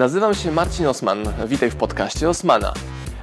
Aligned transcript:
Nazywam 0.00 0.34
się 0.34 0.52
Marcin 0.52 0.86
Osman. 0.86 1.18
Witaj 1.48 1.70
w 1.70 1.76
podcaście 1.76 2.28
Osmana. 2.28 2.74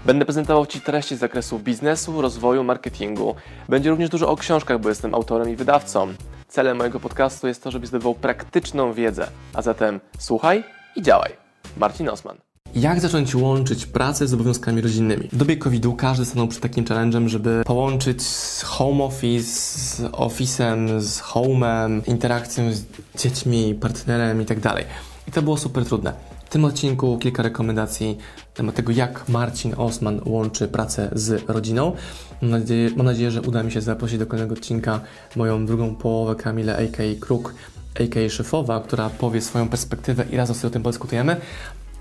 Będę 0.06 0.26
prezentował 0.26 0.66
Ci 0.66 0.82
treści 0.82 1.16
z 1.16 1.20
zakresu 1.20 1.60
biznesu, 1.60 2.22
rozwoju, 2.22 2.64
marketingu. 2.64 3.36
Będzie 3.70 3.90
również 3.90 4.10
dużo 4.10 4.30
o 4.30 4.36
książkach, 4.36 4.80
bo 4.82 4.90
jestem 4.90 5.16
autorem 5.16 5.50
i 5.50 5.56
wydawcą. 5.56 6.08
Celem 6.48 6.78
mojego 6.78 7.00
podcastu 7.00 7.48
jest 7.48 7.64
to, 7.64 7.72
żebyś 7.72 7.90
zdobywał 7.90 8.16
praktyczną 8.16 8.94
wiedzę. 8.94 9.28
A 9.54 9.62
zatem 9.62 10.00
słuchaj 10.20 10.64
i 10.96 11.02
działaj. 11.02 11.32
Marcin 11.78 12.10
Osman. 12.10 12.38
Jak 12.76 13.00
zacząć 13.00 13.36
łączyć 13.36 13.86
pracę 13.86 14.28
z 14.28 14.34
obowiązkami 14.34 14.82
rodzinnymi? 14.82 15.30
W 15.32 15.36
dobie 15.36 15.58
COVID-u 15.58 15.94
każdy 15.94 16.26
stanął 16.26 16.48
przed 16.48 16.62
takim 16.62 16.86
challenge'em, 16.86 17.28
żeby 17.28 17.64
połączyć 17.66 18.20
home 18.66 19.04
office 19.04 19.50
z 19.50 20.02
office'em, 20.02 21.00
z 21.00 21.22
home'em, 21.22 22.02
interakcją 22.08 22.74
z 22.74 22.86
dziećmi, 23.16 23.76
partnerem 23.76 24.40
itd. 24.40 24.62
Tak 24.62 24.86
I 25.28 25.32
to 25.32 25.42
było 25.42 25.58
super 25.58 25.86
trudne. 25.86 26.37
W 26.48 26.50
tym 26.50 26.66
odcinku 26.66 27.18
kilka 27.18 27.44
rekomendacji 27.44 28.18
na 28.48 28.54
temat 28.54 28.76
tego, 28.76 28.92
jak 28.92 29.30
Marcin 29.30 29.74
Osman 29.78 30.22
łączy 30.26 30.68
pracę 30.68 31.10
z 31.12 31.50
rodziną. 31.50 31.96
Mam 32.42 32.52
nadzieję, 32.52 32.90
mam 32.96 33.06
nadzieję, 33.06 33.32
że 33.32 33.42
uda 33.42 33.64
mi 33.64 33.72
się 33.72 33.82
zaprosić 33.82 34.20
do 34.20 34.28
kolejnego 34.28 34.56
odcinka 34.56 35.00
moją 35.36 35.66
drugą 35.66 35.96
połowę 35.96 36.36
Kamilę 36.36 36.78
a.k.a. 36.78 37.20
Kruk, 37.20 37.56
a.k.a. 38.00 38.30
Szefowa, 38.30 38.80
która 38.80 39.10
powie 39.10 39.42
swoją 39.42 39.70
perspektywę 39.70 40.26
i 40.32 40.38
razem 40.38 40.56
sobie 40.56 40.68
o 40.68 40.74
tym 40.74 40.84
podyskutujemy. 40.84 41.36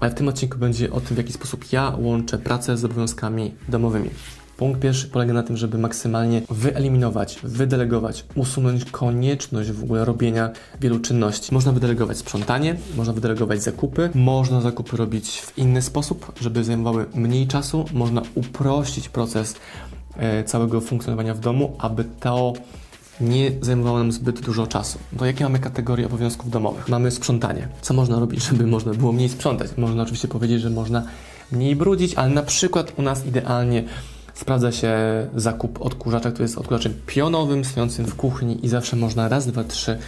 Ale 0.00 0.10
w 0.10 0.14
tym 0.14 0.28
odcinku 0.28 0.58
będzie 0.58 0.92
o 0.92 1.00
tym, 1.00 1.14
w 1.14 1.18
jaki 1.18 1.32
sposób 1.32 1.72
ja 1.72 1.92
łączę 1.98 2.38
pracę 2.38 2.76
z 2.76 2.84
obowiązkami 2.84 3.54
domowymi. 3.68 4.10
Punkt 4.56 4.80
pierwszy 4.80 5.08
polega 5.08 5.32
na 5.32 5.42
tym, 5.42 5.56
żeby 5.56 5.78
maksymalnie 5.78 6.42
wyeliminować, 6.50 7.38
wydelegować, 7.42 8.24
usunąć 8.34 8.84
konieczność 8.84 9.70
w 9.70 9.84
ogóle 9.84 10.04
robienia 10.04 10.50
wielu 10.80 11.00
czynności. 11.00 11.54
Można 11.54 11.72
wydelegować 11.72 12.18
sprzątanie, 12.18 12.76
można 12.96 13.12
wydelegować 13.12 13.62
zakupy, 13.62 14.10
można 14.14 14.60
zakupy 14.60 14.96
robić 14.96 15.40
w 15.40 15.58
inny 15.58 15.82
sposób, 15.82 16.32
żeby 16.40 16.64
zajmowały 16.64 17.06
mniej 17.14 17.46
czasu, 17.46 17.84
można 17.92 18.22
uprościć 18.34 19.08
proces 19.08 19.54
e, 20.16 20.44
całego 20.44 20.80
funkcjonowania 20.80 21.34
w 21.34 21.40
domu, 21.40 21.76
aby 21.78 22.04
to 22.20 22.52
nie 23.20 23.52
zajmowało 23.60 23.98
nam 23.98 24.12
zbyt 24.12 24.40
dużo 24.40 24.66
czasu. 24.66 24.98
To 25.18 25.26
jakie 25.26 25.44
mamy 25.44 25.58
kategorie 25.58 26.06
obowiązków 26.06 26.50
domowych? 26.50 26.88
Mamy 26.88 27.10
sprzątanie. 27.10 27.68
Co 27.82 27.94
można 27.94 28.18
robić, 28.18 28.44
żeby 28.44 28.66
można 28.66 28.94
było 28.94 29.12
mniej 29.12 29.28
sprzątać? 29.28 29.70
Można 29.76 30.02
oczywiście 30.02 30.28
powiedzieć, 30.28 30.60
że 30.60 30.70
można 30.70 31.02
mniej 31.52 31.76
brudzić, 31.76 32.14
ale 32.14 32.30
na 32.30 32.42
przykład 32.42 32.92
u 32.96 33.02
nas 33.02 33.26
idealnie 33.26 33.84
sprawdza 34.36 34.72
się 34.72 34.92
zakup 35.36 35.82
odkurzacza, 35.82 36.30
który 36.30 36.44
jest 36.44 36.58
odkurzaczem 36.58 36.94
pionowym, 37.06 37.64
stojącym 37.64 38.06
w 38.06 38.14
kuchni 38.14 38.66
i 38.66 38.68
zawsze 38.68 38.96
można 38.96 39.28
raz, 39.28 39.46
dwa, 39.46 39.64
trzy 39.64 39.98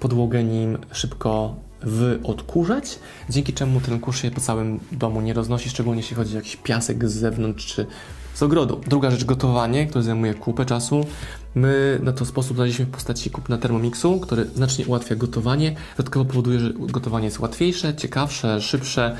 podłogę 0.00 0.44
nim 0.44 0.78
szybko 0.92 1.54
wyodkurzać, 1.82 2.98
dzięki 3.30 3.52
czemu 3.52 3.80
ten 3.80 4.00
kurz 4.00 4.22
się 4.22 4.30
po 4.30 4.40
całym 4.40 4.80
domu 4.92 5.20
nie 5.20 5.34
roznosi, 5.34 5.70
szczególnie 5.70 6.00
jeśli 6.00 6.16
chodzi 6.16 6.32
o 6.32 6.36
jakiś 6.36 6.56
piasek 6.56 7.08
z 7.08 7.12
zewnątrz 7.12 7.66
czy 7.66 7.86
z 8.34 8.42
ogrodu. 8.42 8.80
Druga 8.86 9.10
rzecz, 9.10 9.24
gotowanie, 9.24 9.86
które 9.86 10.04
zajmuje 10.04 10.34
kupę 10.34 10.64
czasu. 10.66 11.06
My 11.54 12.00
na 12.02 12.12
to 12.12 12.24
sposób 12.24 12.56
znaleźliśmy 12.56 12.86
w 12.86 12.90
postaci 12.90 13.30
kupna 13.30 13.58
Thermomixu, 13.58 14.20
który 14.20 14.44
znacznie 14.44 14.86
ułatwia 14.86 15.16
gotowanie. 15.16 15.74
Dodatkowo 15.96 16.24
powoduje, 16.24 16.60
że 16.60 16.72
gotowanie 16.76 17.24
jest 17.24 17.38
łatwiejsze, 17.38 17.94
ciekawsze, 17.94 18.60
szybsze 18.60 19.16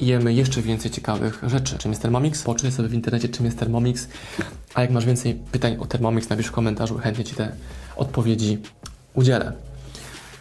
jemy 0.00 0.34
jeszcze 0.34 0.62
więcej 0.62 0.90
ciekawych 0.90 1.42
rzeczy. 1.46 1.78
Czym 1.78 1.90
jest 1.90 2.02
Thermomix? 2.02 2.42
Poczytaj 2.42 2.72
sobie 2.72 2.88
w 2.88 2.94
internecie, 2.94 3.28
czym 3.28 3.44
jest 3.44 3.58
Thermomix. 3.58 4.08
A 4.74 4.82
jak 4.82 4.90
masz 4.90 5.04
więcej 5.06 5.34
pytań 5.34 5.76
o 5.80 5.86
Thermomix, 5.86 6.28
napisz 6.28 6.46
w 6.46 6.52
komentarzu, 6.52 6.98
chętnie 6.98 7.24
Ci 7.24 7.34
te 7.34 7.52
odpowiedzi 7.96 8.58
udzielę. 9.14 9.52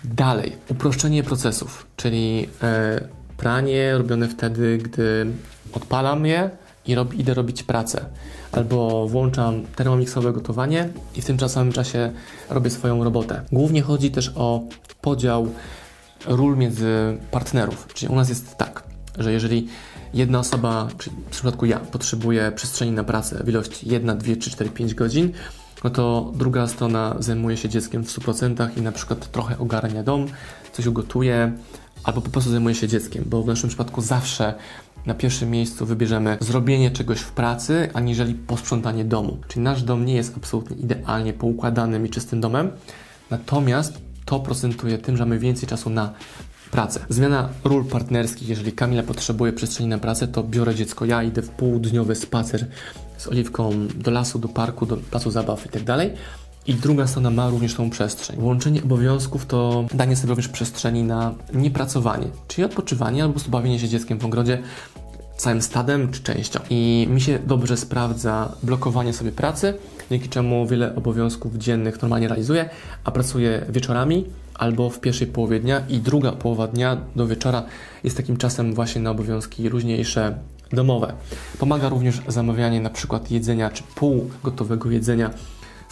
Dalej, 0.03 0.55
uproszczenie 0.69 1.23
procesów, 1.23 1.87
czyli 1.97 2.49
e, 2.63 3.07
pranie 3.37 3.97
robione 3.97 4.27
wtedy, 4.27 4.77
gdy 4.77 5.25
odpalam 5.73 6.25
je 6.25 6.49
i 6.85 6.95
rob, 6.95 7.13
idę 7.13 7.33
robić 7.33 7.63
pracę. 7.63 8.05
Albo 8.51 9.07
włączam 9.07 9.63
termomiksowe 9.75 10.33
gotowanie 10.33 10.89
i 11.15 11.21
w 11.21 11.25
tym 11.25 11.49
samym 11.49 11.73
czasie 11.73 12.11
robię 12.49 12.69
swoją 12.69 13.03
robotę. 13.03 13.41
Głównie 13.51 13.81
chodzi 13.81 14.11
też 14.11 14.31
o 14.35 14.63
podział 15.01 15.47
ról 16.25 16.57
między 16.57 17.17
partnerów. 17.31 17.87
Czyli 17.93 18.11
u 18.11 18.15
nas 18.15 18.29
jest 18.29 18.57
tak, 18.57 18.83
że 19.17 19.33
jeżeli 19.33 19.67
jedna 20.13 20.39
osoba, 20.39 20.87
w 21.27 21.31
przypadku 21.31 21.65
ja, 21.65 21.79
potrzebuje 21.79 22.51
przestrzeni 22.51 22.91
na 22.91 23.03
pracę 23.03 23.43
w 23.43 23.49
ilości 23.49 23.89
1, 23.89 24.17
2, 24.17 24.35
3, 24.35 24.51
4, 24.51 24.69
5 24.69 24.93
godzin, 24.93 25.31
no 25.83 25.89
to 25.89 26.31
druga 26.35 26.67
strona 26.67 27.15
zajmuje 27.19 27.57
się 27.57 27.69
dzieckiem 27.69 28.03
w 28.03 28.19
100% 28.19 28.77
i 28.77 28.81
na 28.81 28.91
przykład 28.91 29.31
trochę 29.31 29.57
ogarnia 29.57 30.03
dom, 30.03 30.27
coś 30.73 30.85
ugotuje, 30.85 31.51
albo 32.03 32.21
po 32.21 32.29
prostu 32.29 32.51
zajmuje 32.51 32.75
się 32.75 32.87
dzieckiem, 32.87 33.23
bo 33.27 33.43
w 33.43 33.47
naszym 33.47 33.69
przypadku 33.69 34.01
zawsze 34.01 34.53
na 35.05 35.13
pierwszym 35.13 35.51
miejscu 35.51 35.85
wybierzemy 35.85 36.37
zrobienie 36.41 36.91
czegoś 36.91 37.19
w 37.19 37.31
pracy, 37.31 37.89
aniżeli 37.93 38.35
posprzątanie 38.35 39.05
domu. 39.05 39.37
Czyli 39.47 39.63
nasz 39.63 39.83
dom 39.83 40.05
nie 40.05 40.13
jest 40.13 40.37
absolutnie 40.37 40.77
idealnie 40.77 41.33
poukładanym 41.33 42.05
i 42.05 42.09
czystym 42.09 42.41
domem, 42.41 42.71
natomiast 43.29 44.01
to 44.25 44.39
procentuje 44.39 44.97
tym, 44.97 45.17
że 45.17 45.25
mamy 45.25 45.39
więcej 45.39 45.69
czasu 45.69 45.89
na 45.89 46.13
pracę. 46.71 46.99
Zmiana 47.09 47.49
ról 47.63 47.85
partnerskich, 47.85 48.49
jeżeli 48.49 48.71
Kamila 48.71 49.03
potrzebuje 49.03 49.53
przestrzeni 49.53 49.89
na 49.89 49.97
pracę, 49.97 50.27
to 50.27 50.43
biorę 50.43 50.75
dziecko, 50.75 51.05
ja 51.05 51.23
idę 51.23 51.41
w 51.41 51.49
półdniowy 51.49 52.15
spacer 52.15 52.67
z 53.17 53.27
Oliwką 53.27 53.87
do 53.95 54.11
lasu, 54.11 54.39
do 54.39 54.47
parku, 54.47 54.85
do 54.85 54.97
placu 54.97 55.31
zabaw 55.31 55.65
itd. 55.65 56.09
I 56.67 56.73
druga 56.73 57.07
strona 57.07 57.29
ma 57.29 57.49
również 57.49 57.75
tą 57.75 57.89
przestrzeń. 57.89 58.41
Łączenie 58.41 58.83
obowiązków 58.83 59.45
to 59.45 59.85
danie 59.93 60.15
sobie 60.15 60.29
również 60.29 60.47
przestrzeni 60.47 61.03
na 61.03 61.33
niepracowanie, 61.53 62.27
czyli 62.47 62.65
odpoczywanie 62.65 63.21
albo 63.23 63.33
po 63.33 63.39
prostu 63.39 63.51
bawienie 63.51 63.79
się 63.79 63.89
dzieckiem 63.89 64.19
w 64.19 64.25
ogrodzie 64.25 64.61
całym 65.37 65.61
stadem 65.61 66.11
czy 66.11 66.23
częścią. 66.23 66.59
I 66.69 67.07
mi 67.09 67.21
się 67.21 67.39
dobrze 67.39 67.77
sprawdza 67.77 68.51
blokowanie 68.63 69.13
sobie 69.13 69.31
pracy, 69.31 69.73
dzięki 70.11 70.29
czemu 70.29 70.67
wiele 70.67 70.95
obowiązków 70.95 71.55
dziennych 71.55 72.01
normalnie 72.01 72.27
realizuję, 72.27 72.69
a 73.03 73.11
pracuję 73.11 73.65
wieczorami 73.69 74.25
albo 74.53 74.89
w 74.89 74.99
pierwszej 74.99 75.27
połowie 75.27 75.59
dnia 75.59 75.83
i 75.89 75.97
druga 75.99 76.31
połowa 76.31 76.67
dnia 76.67 76.97
do 77.15 77.27
wieczora 77.27 77.63
jest 78.03 78.17
takim 78.17 78.37
czasem 78.37 78.73
właśnie 78.73 79.01
na 79.01 79.11
obowiązki 79.11 79.69
luźniejsze 79.69 80.37
domowe. 80.71 81.13
Pomaga 81.59 81.89
również 81.89 82.21
zamawianie 82.27 82.81
na 82.81 82.89
przykład 82.89 83.31
jedzenia 83.31 83.69
czy 83.69 83.83
półgotowego 83.95 84.91
jedzenia 84.91 85.29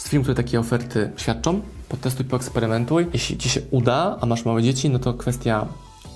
z 0.02 0.08
firm, 0.08 0.22
które 0.22 0.34
takie 0.34 0.60
oferty 0.60 1.10
świadczą. 1.16 1.60
Potestuj, 1.88 2.26
poeksperymentuj. 2.26 3.06
Jeśli 3.12 3.38
Ci 3.38 3.48
się 3.48 3.60
uda, 3.70 4.18
a 4.20 4.26
masz 4.26 4.44
małe 4.44 4.62
dzieci, 4.62 4.90
no 4.90 4.98
to 4.98 5.14
kwestia 5.14 5.66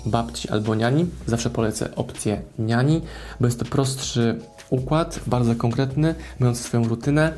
babci 0.05 0.49
albo 0.49 0.75
niani. 0.75 1.05
Zawsze 1.25 1.49
polecę 1.49 1.95
opcję 1.95 2.41
niani, 2.59 3.01
bo 3.39 3.45
jest 3.45 3.59
to 3.59 3.65
prostszy 3.65 4.39
układ, 4.69 5.19
bardzo 5.27 5.55
konkretny, 5.55 6.15
mający 6.39 6.63
swoją 6.63 6.87
rutynę 6.87 7.33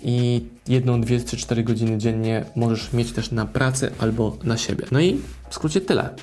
i 0.00 0.46
jedną, 0.68 1.00
dwie, 1.00 1.20
trzy, 1.20 1.36
cztery 1.36 1.64
godziny 1.64 1.98
dziennie 1.98 2.44
możesz 2.56 2.92
mieć 2.92 3.12
też 3.12 3.30
na 3.32 3.46
pracę 3.46 3.90
albo 3.98 4.36
na 4.44 4.56
siebie. 4.56 4.86
No 4.92 5.00
i 5.00 5.20
w 5.48 5.54
skrócie 5.54 5.80
tyle. 5.80 6.14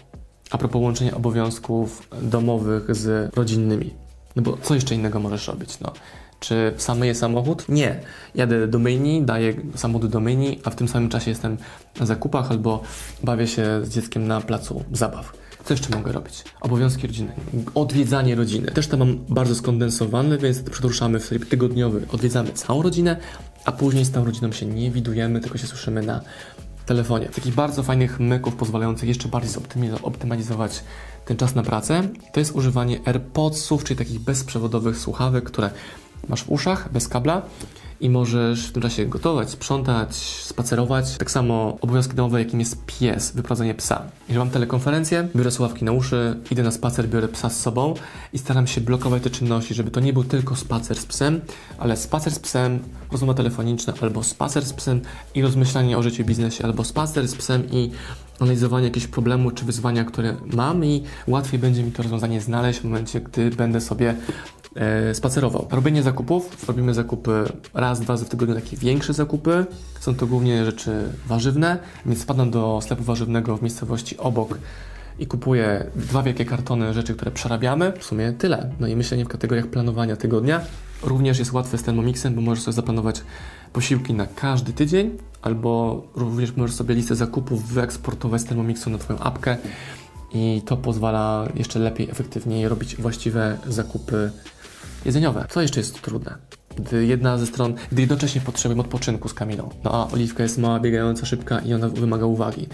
A 0.51 0.57
propos 0.57 0.81
łączenia 0.81 1.15
obowiązków 1.15 2.09
domowych 2.21 2.95
z 2.95 3.35
rodzinnymi. 3.35 3.93
No 4.35 4.41
bo 4.41 4.57
co 4.61 4.75
jeszcze 4.75 4.95
innego 4.95 5.19
możesz 5.19 5.47
robić? 5.47 5.79
No, 5.79 5.93
czy 6.39 6.73
sam 6.77 6.97
myję 6.97 7.15
samochód? 7.15 7.69
Nie. 7.69 7.99
Jadę 8.35 8.67
do 8.67 8.79
myjni, 8.79 9.21
daję 9.21 9.53
samochód 9.75 10.11
do 10.11 10.19
myjni, 10.19 10.59
a 10.63 10.69
w 10.69 10.75
tym 10.75 10.87
samym 10.87 11.09
czasie 11.09 11.31
jestem 11.31 11.57
na 11.99 12.05
zakupach 12.05 12.51
albo 12.51 12.81
bawię 13.23 13.47
się 13.47 13.65
z 13.83 13.89
dzieckiem 13.89 14.27
na 14.27 14.41
placu 14.41 14.83
zabaw. 14.91 15.33
Co 15.65 15.73
jeszcze 15.73 15.95
mogę 15.95 16.11
robić? 16.11 16.43
Obowiązki 16.61 17.07
rodzinne. 17.07 17.33
Odwiedzanie 17.75 18.35
rodziny. 18.35 18.71
Też 18.71 18.87
to 18.87 18.97
mam 18.97 19.17
bardzo 19.29 19.55
skondensowane, 19.55 20.37
więc 20.37 20.61
przedłużamy 20.61 21.19
w 21.19 21.27
tryb 21.29 21.49
tygodniowy. 21.49 22.05
Odwiedzamy 22.11 22.53
całą 22.53 22.81
rodzinę, 22.81 23.17
a 23.65 23.71
później 23.71 24.05
z 24.05 24.11
tą 24.11 24.25
rodziną 24.25 24.51
się 24.51 24.65
nie 24.65 24.91
widujemy, 24.91 25.39
tylko 25.39 25.57
się 25.57 25.67
słyszymy 25.67 26.01
na 26.01 26.21
telefonie. 26.85 27.25
Takich 27.25 27.55
bardzo 27.55 27.83
fajnych 27.83 28.19
myków 28.19 28.55
pozwalających 28.55 29.09
jeszcze 29.09 29.27
bardziej 29.27 29.51
zoptymalizować 29.51 30.83
ten 31.25 31.37
czas 31.37 31.55
na 31.55 31.63
pracę 31.63 32.03
to 32.33 32.39
jest 32.39 32.55
używanie 32.55 32.99
AirPodsów, 33.05 33.83
czyli 33.83 33.97
takich 33.97 34.19
bezprzewodowych 34.19 34.97
słuchawek, 34.97 35.43
które 35.43 35.69
masz 36.29 36.43
w 36.43 36.51
uszach, 36.51 36.91
bez 36.91 37.07
kabla 37.07 37.41
i 38.01 38.09
możesz 38.09 38.67
w 38.67 38.71
tym 38.71 38.81
czasie 38.81 39.05
gotować, 39.05 39.49
sprzątać, 39.49 40.15
spacerować. 40.15 41.17
Tak 41.17 41.31
samo 41.31 41.77
obowiązki 41.81 42.15
domowe, 42.15 42.39
jakim 42.39 42.59
jest 42.59 42.85
pies, 42.85 43.31
wyprowadzenie 43.31 43.75
psa. 43.75 44.01
Jeżeli 44.19 44.39
mam 44.39 44.49
telekonferencję, 44.49 45.27
biorę 45.35 45.51
słuchawki 45.51 45.85
na 45.85 45.91
uszy, 45.91 46.39
idę 46.51 46.63
na 46.63 46.71
spacer, 46.71 47.09
biorę 47.09 47.27
psa 47.27 47.49
z 47.49 47.59
sobą 47.59 47.93
i 48.33 48.37
staram 48.37 48.67
się 48.67 48.81
blokować 48.81 49.23
te 49.23 49.29
czynności, 49.29 49.73
żeby 49.73 49.91
to 49.91 49.99
nie 49.99 50.13
był 50.13 50.23
tylko 50.23 50.55
spacer 50.55 50.97
z 50.99 51.05
psem, 51.05 51.41
ale 51.77 51.97
spacer 51.97 52.33
z 52.33 52.39
psem, 52.39 52.79
rozmowa 53.11 53.33
telefoniczna, 53.33 53.93
albo 54.01 54.23
spacer 54.23 54.65
z 54.65 54.73
psem 54.73 55.01
i 55.35 55.41
rozmyślanie 55.41 55.97
o 55.97 56.03
życiu 56.03 56.25
biznesie, 56.25 56.63
albo 56.63 56.83
spacer 56.83 57.27
z 57.27 57.35
psem 57.35 57.63
i 57.71 57.91
analizowanie 58.39 58.85
jakiegoś 58.85 59.07
problemu 59.07 59.51
czy 59.51 59.65
wyzwania, 59.65 60.03
które 60.05 60.35
mam 60.53 60.85
i 60.85 61.03
łatwiej 61.27 61.59
będzie 61.59 61.83
mi 61.83 61.91
to 61.91 62.03
rozwiązanie 62.03 62.41
znaleźć 62.41 62.79
w 62.79 62.83
momencie, 62.83 63.21
gdy 63.21 63.49
będę 63.49 63.81
sobie 63.81 64.15
spacerował. 65.13 65.67
Robienie 65.71 66.03
zakupów. 66.03 66.67
Robimy 66.67 66.93
zakupy 66.93 67.43
raz, 67.73 67.99
dwa 67.99 68.13
razy 68.13 68.25
w 68.25 68.29
tygodniu, 68.29 68.55
takie 68.55 68.77
większe 68.77 69.13
zakupy. 69.13 69.65
Są 69.99 70.15
to 70.15 70.27
głównie 70.27 70.65
rzeczy 70.65 71.03
warzywne, 71.27 71.79
więc 72.05 72.21
spadam 72.21 72.51
do 72.51 72.79
sklepu 72.81 73.03
warzywnego 73.03 73.57
w 73.57 73.61
miejscowości 73.61 74.17
obok 74.17 74.57
i 75.19 75.27
kupuję 75.27 75.85
dwa 75.95 76.23
wielkie 76.23 76.45
kartony 76.45 76.93
rzeczy, 76.93 77.15
które 77.15 77.31
przerabiamy, 77.31 77.93
w 77.99 78.03
sumie 78.03 78.33
tyle. 78.33 78.69
No 78.79 78.87
i 78.87 78.95
myślenie 78.95 79.25
w 79.25 79.27
kategoriach 79.27 79.67
planowania 79.67 80.15
tygodnia 80.15 80.61
również 81.03 81.39
jest 81.39 81.53
łatwe 81.53 81.77
z 81.77 81.83
Thermomixem, 81.83 82.35
bo 82.35 82.41
możesz 82.41 82.63
sobie 82.63 82.75
zaplanować 82.75 83.21
posiłki 83.73 84.13
na 84.13 84.27
każdy 84.27 84.73
tydzień, 84.73 85.17
albo 85.41 86.01
również 86.15 86.55
możesz 86.55 86.75
sobie 86.75 86.95
listę 86.95 87.15
zakupów 87.15 87.67
wyeksportować 87.67 88.41
z 88.41 88.45
Thermomixu 88.45 88.89
na 88.89 88.97
Twoją 88.97 89.19
apkę 89.19 89.57
i 90.33 90.61
to 90.65 90.77
pozwala 90.77 91.47
jeszcze 91.55 91.79
lepiej, 91.79 92.09
efektywniej 92.09 92.67
robić 92.67 92.95
właściwe 92.95 93.57
zakupy 93.67 94.31
jedzeniowe. 95.07 95.45
Co 95.49 95.61
jeszcze 95.61 95.79
jest 95.79 96.01
trudne? 96.01 96.35
Gdy 96.77 97.05
jedna 97.05 97.37
ze 97.37 97.47
stron, 97.47 97.75
gdy 97.91 98.01
jednocześnie 98.01 98.41
potrzebujemy 98.41 98.81
odpoczynku 98.81 99.29
z 99.29 99.33
Kamilą, 99.33 99.69
no 99.83 99.91
a 99.91 100.13
Oliwka 100.13 100.43
jest 100.43 100.57
mała, 100.57 100.79
biegająca, 100.79 101.25
szybka 101.25 101.59
i 101.59 101.73
ona 101.73 101.89
wymaga 101.89 102.25
uwagi. 102.25 102.67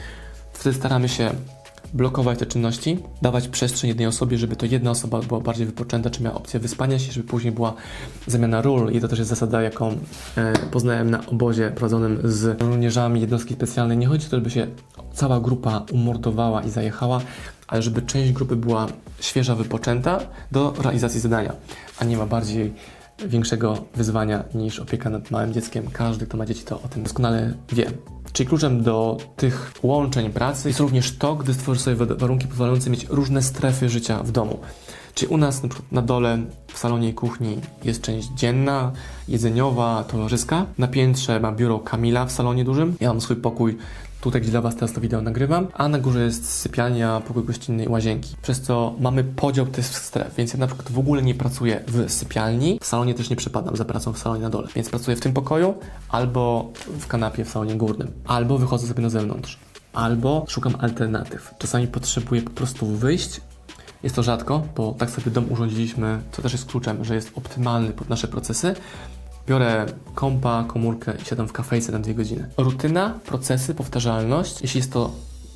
Wtedy 0.53 0.75
staramy 0.75 1.09
się 1.09 1.31
blokować 1.93 2.39
te 2.39 2.45
czynności, 2.45 2.99
dawać 3.21 3.47
przestrzeń 3.47 3.87
jednej 3.87 4.07
osobie, 4.07 4.37
żeby 4.37 4.55
to 4.55 4.65
jedna 4.65 4.91
osoba 4.91 5.19
była 5.19 5.39
bardziej 5.39 5.65
wypoczęta, 5.65 6.09
czy 6.09 6.23
miała 6.23 6.35
opcję 6.35 6.59
wyspania 6.59 6.99
się, 6.99 7.11
żeby 7.11 7.27
później 7.27 7.53
była 7.53 7.73
zamiana 8.27 8.61
ról 8.61 8.91
i 8.91 9.01
to 9.01 9.07
też 9.07 9.19
jest 9.19 9.29
zasada, 9.29 9.61
jaką 9.61 9.97
e, 10.37 10.53
poznałem 10.71 11.09
na 11.09 11.25
obozie 11.25 11.71
prowadzonym 11.71 12.19
z 12.23 12.61
żołnierzami 12.61 13.21
jednostki 13.21 13.53
specjalnej. 13.53 13.97
Nie 13.97 14.07
chodzi 14.07 14.27
o 14.27 14.29
to, 14.29 14.35
żeby 14.35 14.49
się 14.49 14.67
cała 15.13 15.39
grupa 15.39 15.85
umordowała 15.91 16.63
i 16.63 16.69
zajechała, 16.69 17.21
ale 17.67 17.81
żeby 17.81 18.01
część 18.01 18.31
grupy 18.31 18.55
była 18.55 18.87
świeża, 19.19 19.55
wypoczęta 19.55 20.19
do 20.51 20.73
realizacji 20.81 21.19
zadania, 21.19 21.53
a 21.99 22.05
nie 22.05 22.17
ma 22.17 22.25
bardziej 22.25 22.73
większego 23.27 23.85
wyzwania 23.95 24.43
niż 24.55 24.79
opieka 24.79 25.09
nad 25.09 25.31
małym 25.31 25.53
dzieckiem. 25.53 25.87
Każdy, 25.93 26.25
kto 26.25 26.37
ma 26.37 26.45
dzieci, 26.45 26.63
to 26.63 26.81
o 26.81 26.87
tym 26.87 27.03
doskonale 27.03 27.53
wie. 27.71 27.91
Czyli 28.33 28.49
kluczem 28.49 28.83
do 28.83 29.17
tych 29.35 29.73
łączeń 29.83 30.29
pracy 30.29 30.67
jest 30.67 30.79
również 30.79 31.17
to, 31.17 31.35
gdy 31.35 31.53
stworzysz 31.53 31.83
sobie 31.83 31.95
warunki 31.95 32.47
pozwalające 32.47 32.89
mieć 32.89 33.05
różne 33.09 33.41
strefy 33.41 33.89
życia 33.89 34.23
w 34.23 34.31
domu. 34.31 34.59
Czyli 35.15 35.31
u 35.31 35.37
nas 35.37 35.63
na, 35.63 35.69
na 35.91 36.01
dole 36.01 36.37
w 36.73 36.77
salonie 36.77 37.09
i 37.09 37.13
kuchni 37.13 37.57
jest 37.83 38.01
część 38.01 38.27
dzienna, 38.27 38.91
jedzeniowa, 39.27 40.03
towarzyska. 40.03 40.65
Na 40.77 40.87
piętrze 40.87 41.39
ma 41.39 41.51
biuro 41.51 41.79
Kamila 41.79 42.25
w 42.25 42.31
salonie 42.31 42.63
dużym. 42.63 42.95
Ja 42.99 43.07
mam 43.07 43.21
swój 43.21 43.35
pokój 43.35 43.77
tutaj, 44.23 44.41
gdzie 44.41 44.51
dla 44.51 44.61
Was 44.61 44.75
teraz 44.75 44.93
to 44.93 45.01
wideo 45.01 45.21
nagrywam, 45.21 45.67
a 45.73 45.87
na 45.87 45.99
górze 45.99 46.23
jest 46.23 46.53
sypialnia, 46.53 47.21
pokój 47.27 47.43
gościnny 47.43 47.83
i 47.83 47.87
łazienki. 47.87 48.35
Przez 48.41 48.61
co 48.61 48.95
mamy 48.99 49.23
podział 49.23 49.65
tych 49.65 49.85
stref, 49.85 50.35
więc 50.35 50.53
ja 50.53 50.59
na 50.59 50.67
przykład 50.67 50.91
w 50.91 50.99
ogóle 50.99 51.21
nie 51.21 51.35
pracuję 51.35 51.83
w 51.87 52.11
sypialni, 52.11 52.79
w 52.81 52.85
salonie 52.85 53.13
też 53.13 53.29
nie 53.29 53.35
przepadam 53.35 53.75
za 53.75 53.85
pracą 53.85 54.13
w 54.13 54.17
salonie 54.17 54.41
na 54.41 54.49
dole, 54.49 54.67
więc 54.75 54.89
pracuję 54.89 55.17
w 55.17 55.19
tym 55.19 55.33
pokoju 55.33 55.73
albo 56.09 56.71
w 56.99 57.07
kanapie 57.07 57.45
w 57.45 57.49
salonie 57.49 57.75
górnym, 57.75 58.11
albo 58.25 58.57
wychodzę 58.57 58.87
sobie 58.87 59.03
na 59.03 59.09
zewnątrz, 59.09 59.59
albo 59.93 60.45
szukam 60.47 60.75
alternatyw. 60.79 61.53
Czasami 61.57 61.87
potrzebuję 61.87 62.41
po 62.41 62.51
prostu 62.51 62.85
wyjść, 62.85 63.41
jest 64.03 64.15
to 64.15 64.23
rzadko, 64.23 64.67
bo 64.75 64.95
tak 64.97 65.09
sobie 65.09 65.31
dom 65.31 65.51
urządziliśmy, 65.51 66.19
co 66.31 66.41
też 66.41 66.51
jest 66.51 66.65
kluczem, 66.65 67.05
że 67.05 67.15
jest 67.15 67.31
optymalny 67.35 67.89
pod 67.89 68.09
nasze 68.09 68.27
procesy, 68.27 68.75
Biorę 69.47 69.85
kompa, 70.15 70.65
komórkę 70.67 71.13
i 71.21 71.25
siadam 71.25 71.47
w 71.47 71.51
kafejce 71.51 71.91
na 71.91 71.99
dwie 71.99 72.15
godziny. 72.15 72.49
Rutyna, 72.57 73.19
procesy, 73.25 73.75
powtarzalność. 73.75 74.61
Jeśli 74.61 74.77
jest 74.77 74.91
to 74.91 75.11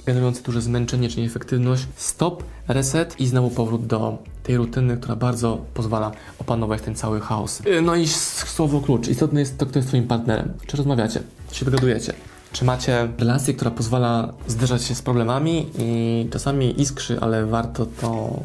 generujące 0.06 0.42
duże 0.44 0.62
zmęczenie 0.62 1.10
czy 1.10 1.20
nieefektywność, 1.20 1.88
stop, 1.96 2.44
reset 2.68 3.20
i 3.20 3.28
znowu 3.28 3.50
powrót 3.50 3.86
do 3.86 4.18
tej 4.44 4.58
rutyny, 4.58 4.98
która 4.98 5.16
bardzo 5.16 5.58
pozwala 5.74 6.12
opanować 6.40 6.82
ten 6.82 6.96
cały 6.96 7.20
chaos. 7.20 7.62
Y, 7.66 7.82
no 7.82 7.96
i 7.96 8.08
słowo 8.08 8.82
klucz. 8.82 9.08
Istotne 9.08 9.40
jest 9.40 9.58
to, 9.58 9.66
kto 9.66 9.80
jest 9.80 9.90
Twoim 9.90 10.08
partnerem. 10.08 10.54
Czy 10.68 10.78
rozmawiacie? 10.78 11.20
Czy 11.52 11.60
się 11.60 11.66
dogadujecie? 11.66 12.14
Czy 12.52 12.66
macie 12.66 13.08
relację, 13.18 13.54
która 13.54 13.72
pozwala 13.72 14.34
zderzać 14.48 14.84
się 14.84 14.96
z 14.96 15.02
problemami 15.02 15.70
i 15.80 16.28
czasami 16.32 16.82
iskrzy, 16.82 17.20
ale 17.22 17.46
warto 17.46 17.86
to 18.02 18.40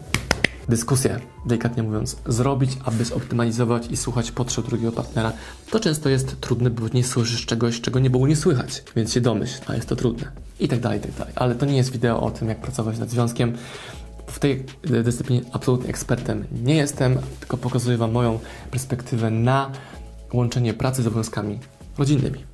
dyskusję, 0.68 1.20
delikatnie 1.46 1.82
mówiąc, 1.82 2.16
zrobić, 2.26 2.70
aby 2.84 3.04
zoptymalizować 3.04 3.86
i 3.90 3.96
słuchać 3.96 4.32
potrzeb 4.32 4.66
drugiego 4.66 4.92
partnera, 4.92 5.32
to 5.70 5.80
często 5.80 6.08
jest 6.08 6.40
trudne, 6.40 6.70
bo 6.70 6.88
nie 6.94 7.04
słyszysz 7.04 7.46
czegoś, 7.46 7.80
czego 7.80 7.98
nie 7.98 8.10
było 8.10 8.26
nie 8.26 8.36
słychać, 8.36 8.82
więc 8.96 9.12
się 9.12 9.20
domyśl, 9.20 9.60
a 9.66 9.74
jest 9.74 9.88
to 9.88 9.96
trudne. 9.96 10.32
I 10.60 10.68
tak 10.68 10.80
dalej, 10.80 10.98
i 10.98 11.02
tak 11.02 11.12
dalej. 11.12 11.32
Ale 11.36 11.54
to 11.54 11.66
nie 11.66 11.76
jest 11.76 11.92
wideo 11.92 12.20
o 12.20 12.30
tym, 12.30 12.48
jak 12.48 12.60
pracować 12.60 12.98
nad 12.98 13.10
związkiem. 13.10 13.52
W 14.26 14.38
tej 14.38 14.64
dyscyplinie 14.82 15.42
absolutnie 15.52 15.90
ekspertem 15.90 16.44
nie 16.64 16.76
jestem, 16.76 17.18
tylko 17.40 17.56
pokazuję 17.56 17.96
Wam 17.96 18.12
moją 18.12 18.38
perspektywę 18.70 19.30
na 19.30 19.70
łączenie 20.32 20.74
pracy 20.74 21.02
z 21.02 21.06
obowiązkami 21.06 21.58
rodzinnymi. 21.98 22.51